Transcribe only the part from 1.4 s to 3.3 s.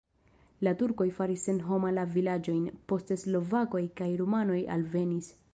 senhoma la vilaĝojn, poste